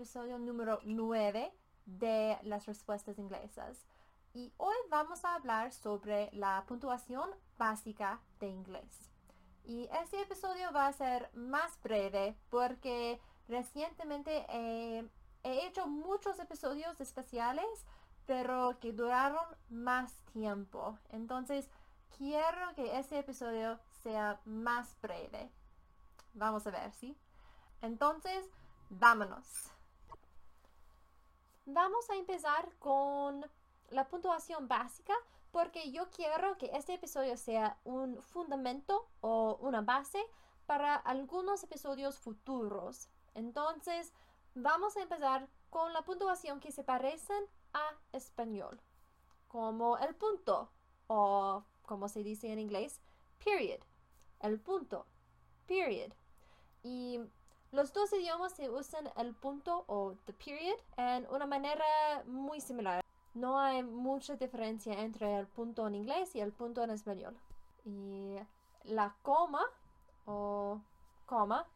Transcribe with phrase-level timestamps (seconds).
[0.00, 1.52] episodio número 9
[1.84, 3.84] de las respuestas inglesas.
[4.32, 7.28] Y hoy vamos a hablar sobre la puntuación
[7.58, 9.10] básica de inglés.
[9.62, 15.06] Y este episodio va a ser más breve porque recientemente he
[15.66, 17.84] hecho muchos episodios especiales,
[18.24, 20.98] pero que duraron más tiempo.
[21.10, 21.68] Entonces,
[22.16, 25.50] quiero que este episodio sea más breve.
[26.32, 27.14] Vamos a ver, ¿sí?
[27.82, 28.46] Entonces,
[28.88, 29.70] vámonos.
[31.66, 33.44] Vamos a empezar con
[33.90, 35.14] la puntuación básica
[35.50, 40.24] porque yo quiero que este episodio sea un fundamento o una base
[40.66, 43.08] para algunos episodios futuros.
[43.34, 44.12] Entonces,
[44.54, 48.80] vamos a empezar con la puntuación que se parecen a español,
[49.48, 50.70] como el punto
[51.06, 53.00] o como se dice en inglés,
[53.44, 53.80] period,
[54.40, 55.06] el punto,
[55.66, 56.12] period.
[56.82, 57.20] Y
[57.72, 61.84] los dos idiomas se usan el punto o the period en una manera
[62.26, 63.04] muy similar.
[63.34, 67.36] No hay mucha diferencia entre el punto en inglés y el punto en español.
[67.84, 68.36] Y
[68.84, 69.62] la coma
[70.26, 70.80] o
[71.26, 71.66] coma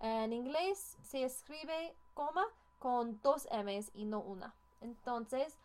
[0.00, 2.44] en inglés se escribe coma
[2.78, 4.54] con dos M's y no una.
[4.80, 5.56] Entonces,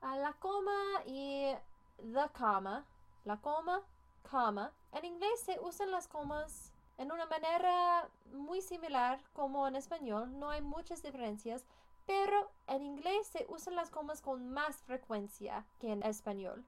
[0.00, 1.52] la coma y
[1.98, 2.84] the comma,
[3.24, 3.82] la coma,
[4.30, 4.72] coma.
[4.92, 10.38] En inglés se usan las comas en una manera muy similar como en español.
[10.38, 11.64] No hay muchas diferencias,
[12.06, 16.64] pero en inglés se usan las comas con más frecuencia que en español.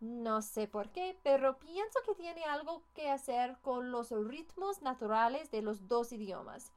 [0.00, 5.50] No sé por qué, pero pienso que tiene algo que hacer con los ritmos naturales
[5.50, 6.72] de los dos idiomas.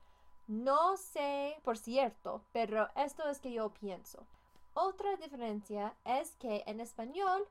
[0.48, 4.26] No sé, por cierto, pero esto es que yo pienso.
[4.73, 7.45] Otra diferencia es que en español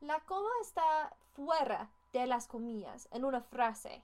[0.00, 4.02] la coma está fuera de las comillas en una frase,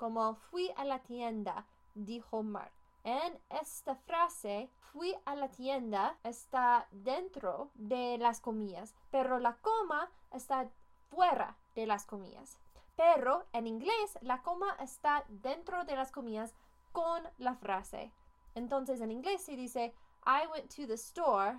[0.00, 2.72] como fui a la tienda, dijo Mark.
[3.04, 10.10] En esta frase, fui a la tienda está dentro de las comillas, pero la coma
[10.32, 10.70] está
[11.10, 12.56] fuera de las comillas.
[12.96, 16.54] Pero en inglés, la coma está dentro de las comillas
[16.92, 18.10] con la frase.
[18.54, 19.94] Entonces en inglés se dice
[20.24, 21.58] I went to the store,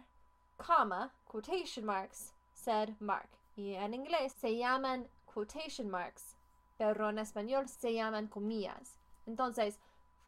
[0.57, 3.29] comma, quotation marks, said Mark.
[3.55, 6.35] Y en inglés se llaman quotation marks,
[6.81, 8.97] pero en español se llaman comillas.
[9.27, 9.77] Entonces,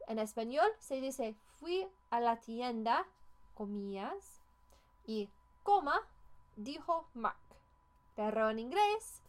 [0.08, 3.08] en español se dice fui a la tienda,
[3.56, 4.40] comillas,
[5.08, 5.32] y
[5.64, 6.00] coma,
[6.56, 7.40] dijo Mark.
[8.16, 9.24] Pero en inglés,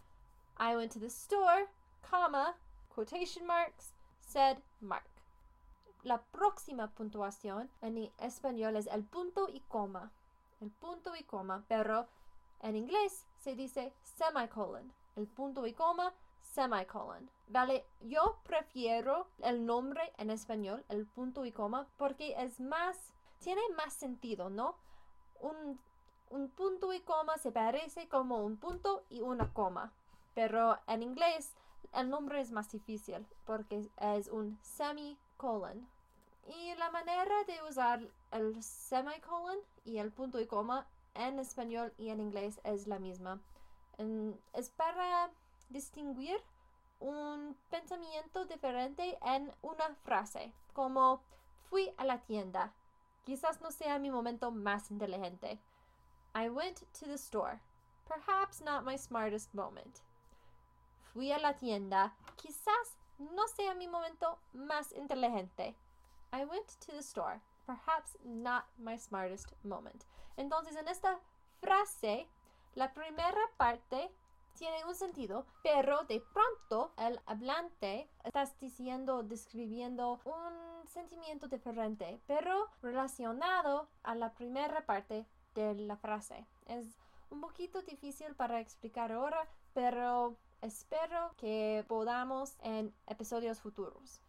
[0.61, 1.67] I went to the store,
[2.11, 2.57] comma,
[2.95, 5.09] quotation marks, said Mark.
[6.03, 10.13] La próxima puntuación en español es el punto y coma.
[10.61, 12.07] El punto y coma, pero
[12.61, 14.93] en inglés se dice semicolon.
[15.17, 16.13] El punto y coma
[16.55, 17.29] semicolon.
[17.49, 22.97] Vale, yo prefiero el nombre en español, el punto y coma, porque es más,
[23.41, 24.77] tiene más sentido, ¿no?
[25.41, 25.79] Un,
[26.31, 29.93] un punto y coma se parece como un punto y una coma.
[30.35, 31.55] Pero en inglés
[31.93, 35.89] el nombre es más difícil porque es un semicolon.
[36.47, 38.01] Y la manera de usar
[38.31, 43.41] el semicolon y el punto y coma en español y en inglés es la misma.
[44.53, 45.31] es para
[45.75, 46.41] distinguir
[47.01, 51.21] un pensamiento diferente en una frase, como
[51.69, 52.73] fui a la tienda.
[53.25, 55.59] Quizás no sea mi momento más inteligente.
[56.35, 57.61] I went to the store.
[58.09, 60.01] Perhaps not my smartest moment.
[61.13, 62.15] Fui a la tienda.
[62.37, 65.75] Quizás no sea mi momento más inteligente.
[66.33, 67.41] I went to the store.
[67.67, 70.05] Perhaps not my smartest moment.
[70.37, 71.19] Entonces, en esta
[71.61, 72.29] frase,
[72.75, 74.11] la primera parte
[74.55, 82.69] tiene un sentido, pero de pronto el hablante está diciendo, describiendo un sentimiento diferente, pero
[82.83, 86.47] relacionado a la primera parte de la frase.
[86.67, 86.87] Es
[87.31, 94.21] un poquito difícil para explicar ahora, pero espero que podamos en episodios futuros.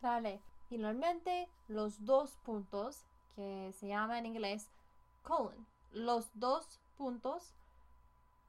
[0.00, 3.04] Vale, finalmente los dos puntos
[3.34, 4.70] que se llama en inglés
[5.22, 5.66] colon.
[5.92, 7.54] Los dos puntos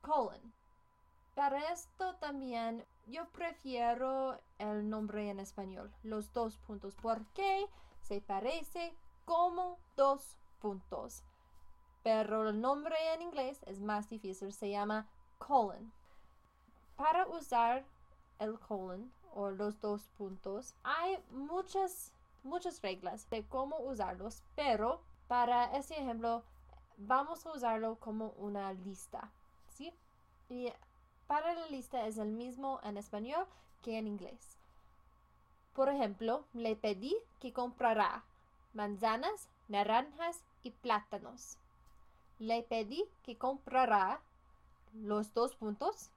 [0.01, 0.58] colon.
[1.39, 7.65] Para esto también yo prefiero el nombre en español, los dos puntos, porque
[8.01, 8.93] se parece
[9.23, 11.23] como dos puntos.
[12.03, 15.07] Pero el nombre en inglés es más difícil, se llama
[15.37, 15.93] colon.
[16.97, 17.85] Para usar
[18.39, 22.11] el colon o los dos puntos, hay muchas,
[22.43, 24.99] muchas reglas de cómo usarlos, pero
[25.29, 26.43] para este ejemplo
[26.97, 29.31] vamos a usarlo como una lista,
[29.69, 29.93] ¿sí?
[30.49, 30.73] Y
[31.29, 33.45] para la lista es el mismo en español
[33.83, 34.57] que en inglés.
[35.75, 38.23] Por ejemplo, le pedí que comprara
[38.73, 41.57] manzanas, naranjas, y plátanos.
[42.39, 44.19] Le pedí que comprara
[44.93, 46.09] los dos puntos,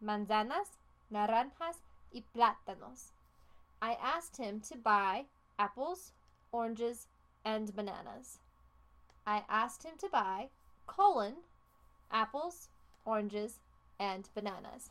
[0.00, 0.68] manzanas,
[1.10, 1.78] naranjas
[2.12, 3.12] y plátanos.
[3.80, 5.26] I asked him to buy
[5.58, 6.12] apples,
[6.50, 7.06] oranges,
[7.44, 8.40] and bananas.
[9.26, 10.50] I asked him to buy
[10.86, 11.36] colon,
[12.10, 12.68] apples,
[13.04, 13.60] oranges,
[13.98, 14.90] and bananas.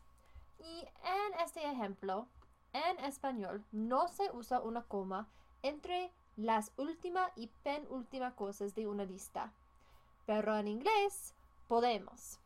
[0.60, 2.28] Y en este ejemplo,
[2.74, 5.28] en español no se usa una coma
[5.64, 9.52] entre las última y penúltima cosas de una lista.
[10.26, 11.34] Pero en inglés
[11.68, 12.40] podemos.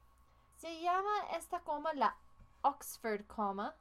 [0.57, 2.15] Se llama esta coma la
[2.61, 3.73] Oxford coma,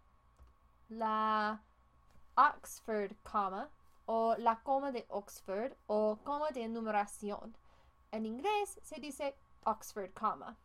[0.89, 1.61] la
[2.37, 3.69] Oxford coma
[4.07, 7.55] o la coma de Oxford o coma de numeración.
[8.11, 9.35] En inglés se dice
[9.65, 10.57] Oxford comma.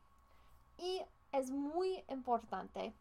[1.34, 2.94] Es muy importante.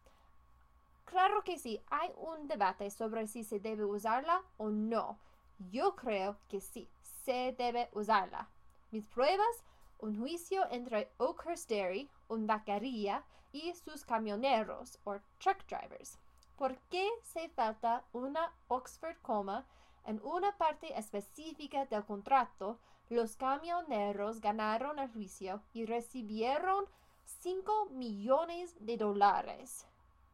[1.05, 5.19] Claro que sí, hay un debate sobre si se debe usarla o no.
[5.71, 6.89] Yo creo que sí,
[7.25, 8.49] se debe usarla.
[8.91, 9.63] Mis pruebas,
[9.99, 16.19] un juicio entre Oakhurst Dairy, un vaquería, y sus camioneros o truck drivers.
[16.57, 19.67] ¿Por qué se falta una Oxford coma
[20.07, 22.79] en una parte específica del contrato?
[23.11, 26.87] Los camioneros ganaron el juicio y recibieron
[27.43, 29.85] 5 millones de dólares.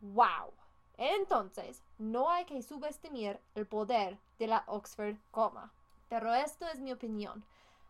[0.03, 0.53] ¡Wow!
[0.99, 5.73] Entonces, no hay que subestimar el poder de la Oxford coma.
[6.11, 7.43] Pero esto es mi opinión.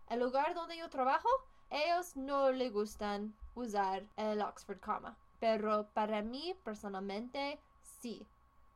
[0.08, 1.28] El lugar donde yo trabajo,
[1.68, 5.16] ellos no le gustan usar el Oxford comma.
[5.40, 8.24] Pero para mí personalmente, sí.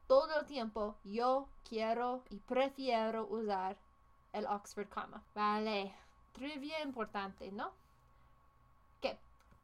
[0.09, 3.77] Todo el tiempo yo quiero y prefiero usar
[4.33, 5.23] el Oxford comma.
[5.37, 5.95] Vale.
[6.33, 7.71] Trivia importante, ¿no?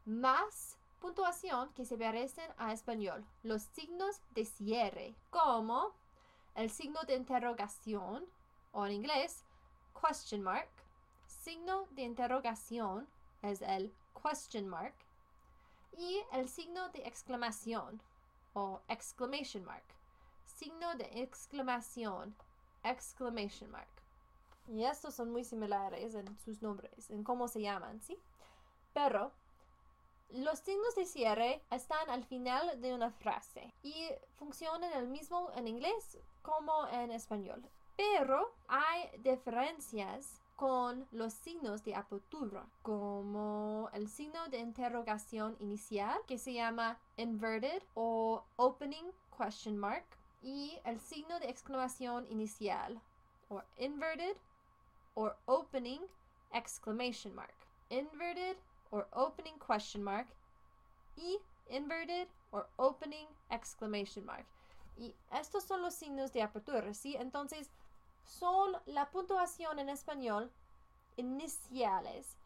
[0.08, 3.26] Más puntuación que se parecen a español.
[3.42, 5.92] Los signos de cierre, como
[6.54, 8.24] el signo de interrogación,
[8.72, 9.44] o en inglés,
[9.92, 10.70] question mark.
[11.26, 13.06] Signo de interrogación
[13.42, 14.94] es el question mark.
[15.98, 18.00] Y el signo de exclamación,
[18.54, 19.84] o exclamation mark.
[20.46, 22.34] Signo de exclamación,
[22.82, 23.90] exclamation mark.
[24.68, 28.18] Y estos son muy similares en sus nombres, en cómo se llaman, ¿sí?
[28.94, 29.32] Pero
[30.30, 35.68] los signos de cierre están al final de una frase y funcionan el mismo en
[35.68, 37.62] inglés como en español.
[37.96, 46.36] Pero hay diferencias con los signos de apertura, como el signo de interrogación inicial que
[46.36, 50.04] se llama inverted o opening question mark
[50.42, 53.00] y el signo de exclamación inicial
[53.48, 54.36] o inverted
[55.14, 56.00] or opening
[56.52, 57.54] exclamation mark.
[57.90, 58.56] Inverted
[58.90, 60.26] or opening question mark
[61.16, 61.38] y
[61.70, 64.46] inverted or opening exclamation mark.
[64.96, 67.16] Y estos son los signos de apertura, ¿sí?
[67.16, 67.70] Entonces,
[68.24, 70.50] son la puntuación en español
[71.16, 72.36] iniciales.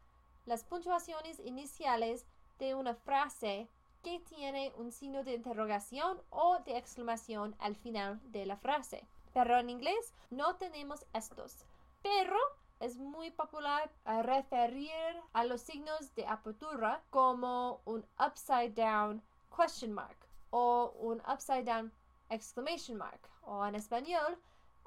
[0.46, 2.26] Las puntuaciones iniciales
[2.58, 3.68] de una frase
[4.02, 9.06] que tiene un signo de interrogación o de exclamación al final de la frase.
[9.32, 11.64] Pero en inglés no tenemos estos.
[12.02, 12.36] Pero
[12.82, 13.92] es muy popular
[14.24, 14.92] referir
[15.32, 19.22] a los signos de apertura como un upside down
[19.56, 20.16] question mark
[20.50, 21.92] o un upside down
[22.28, 24.36] exclamation mark o en español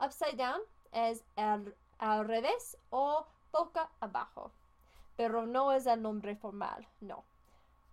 [0.05, 0.59] upside down
[0.91, 4.51] es el, al revés o boca abajo
[5.15, 7.23] pero no es el nombre formal no.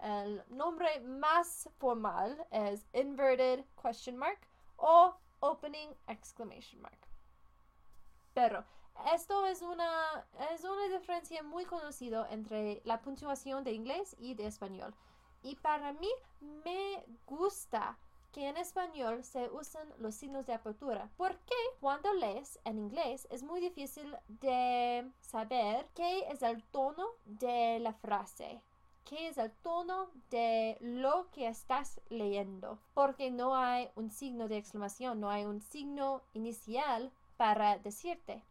[0.00, 4.40] El nombre más formal es inverted question mark
[4.78, 6.98] o opening exclamation mark.
[8.34, 8.64] Pero
[9.14, 14.46] esto es una, es una diferencia muy conocida entre la puntuación de inglés y de
[14.46, 14.94] español.
[15.42, 16.08] Y para mí
[16.64, 17.98] me gusta
[18.32, 23.42] que en español se usan los signos de apertura, porque cuando lees en inglés es
[23.42, 28.62] muy difícil de saber qué es el tono de la frase,
[29.04, 34.56] qué es el tono de lo que estás leyendo, porque no hay un signo de
[34.56, 38.42] exclamación, no hay un signo inicial para decirte.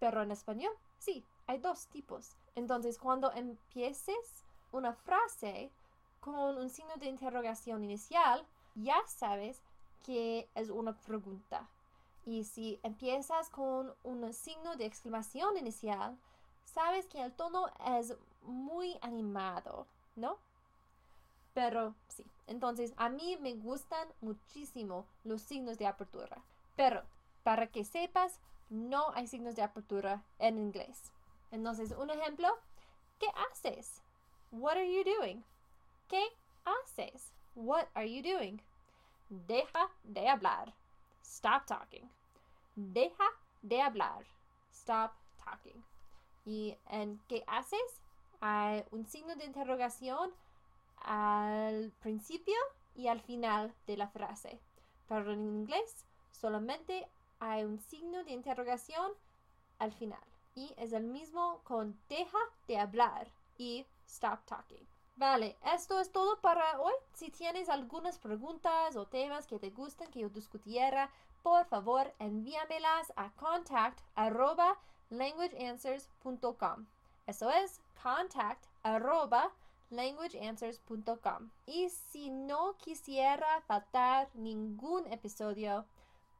[0.00, 2.30] Pero en español, sí, hay dos tipos.
[2.56, 5.70] Entonces, cuando empieces una frase
[6.20, 9.62] con un signo de interrogación inicial, ya sabes
[10.04, 11.68] que es una pregunta.
[12.26, 16.18] Y si empiezas con un signo de exclamación inicial,
[16.64, 17.66] sabes que el tono
[17.98, 20.38] es muy animado, ¿no?
[21.54, 26.42] Pero sí, entonces a mí me gustan muchísimo los signos de apertura.
[26.76, 27.02] Pero
[27.42, 28.38] para que sepas,
[28.70, 31.12] no hay signos de apertura en inglés.
[31.50, 32.48] Entonces, un ejemplo,
[33.18, 34.02] ¿qué haces?
[34.50, 35.44] What are you doing?
[36.08, 36.24] ¿Qué
[36.64, 37.32] haces?
[37.54, 38.62] What are you doing?
[39.28, 40.72] Deja de hablar.
[41.22, 42.10] Stop talking.
[42.74, 43.24] Deja
[43.62, 44.24] de hablar.
[44.72, 45.12] Stop
[45.44, 45.84] talking.
[46.46, 48.00] Y en ¿qué haces?
[48.40, 50.32] hay un signo de interrogación
[51.02, 52.56] al principio
[52.94, 54.58] y al final de la frase.
[55.08, 57.06] Pero en inglés solamente
[57.40, 59.12] hay un signo de interrogación
[59.78, 60.22] al final.
[60.54, 63.28] Y es el mismo con deja de hablar
[63.58, 64.86] y stop talking.
[65.16, 66.94] Vale, esto es todo para hoy.
[67.12, 71.10] Si tienes algunas preguntas o temas que te gusten que yo discutiera,
[71.42, 74.00] por favor envíamelas a contact
[75.10, 76.86] languageanswers.com.
[77.26, 78.66] Eso es contact
[79.90, 81.50] languageanswers.com.
[81.66, 85.84] Y si no quisiera faltar ningún episodio,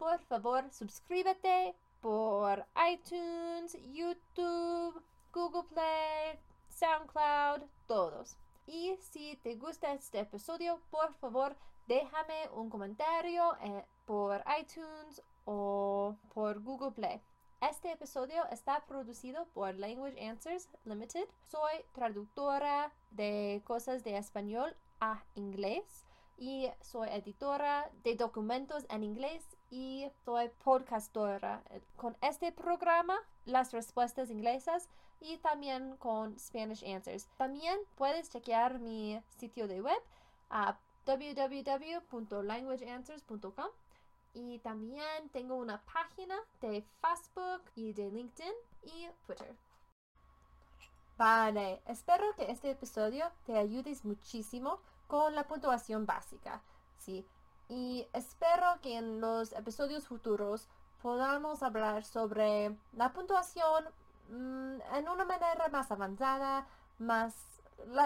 [0.00, 6.38] por favor suscríbete por iTunes, YouTube, Google Play,
[6.70, 8.38] SoundCloud, todos.
[8.66, 11.54] Y si te gusta este episodio, por favor,
[11.86, 17.20] déjame un comentario eh, por iTunes o por Google Play.
[17.60, 21.28] Este episodio está producido por Language Answers Limited.
[21.46, 26.06] Soy traductora de cosas de español a inglés
[26.40, 31.62] y soy editora de documentos en inglés y soy podcastora
[31.96, 34.88] con este programa, las respuestas inglesas
[35.20, 37.28] y también con Spanish Answers.
[37.36, 40.02] También puedes chequear mi sitio de web
[40.48, 43.68] a www.languageanswers.com
[44.32, 48.54] y también tengo una página de Facebook y de LinkedIn
[48.84, 49.54] y Twitter.
[51.18, 54.80] Vale, espero que este episodio te ayude muchísimo
[55.10, 56.62] con la puntuación básica.
[56.96, 57.26] Sí,
[57.68, 60.68] y espero que en los episodios futuros
[61.02, 63.84] podamos hablar sobre la puntuación
[64.28, 66.66] mm, en una manera más avanzada,
[66.98, 67.34] más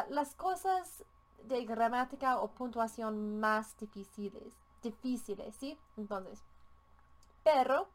[0.09, 1.05] las cosas
[1.43, 5.79] de gramática o puntuación más difíciles difíciles, ¿sí?
[5.97, 6.45] Entonces,
[7.43, 7.89] pero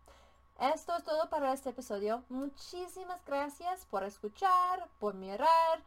[0.59, 2.23] esto es todo para este episodio.
[2.29, 5.83] Muchísimas gracias por escuchar, por mirar,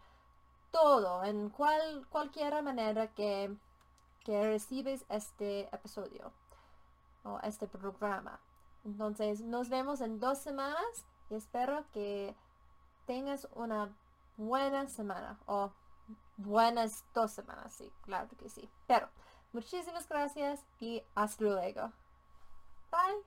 [0.73, 3.57] todo, en cual, cualquier manera que,
[4.25, 6.33] que recibes este episodio
[7.23, 8.41] o este programa.
[8.85, 12.35] Entonces, nos vemos en dos semanas y espero que
[13.07, 13.95] tengas una
[14.37, 15.71] buena semana o
[16.37, 18.69] buenas dos semanas, sí, claro que sí.
[18.89, 19.09] Pero
[19.53, 21.93] Muchísimas gracias y hasta luego.
[22.91, 23.23] Bye.